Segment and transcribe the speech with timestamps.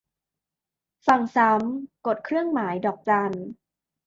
[1.05, 3.33] ฟังซ้ำ กดเครื่องหมายดอกจัน